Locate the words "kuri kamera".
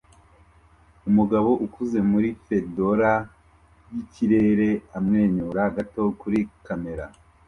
6.19-7.05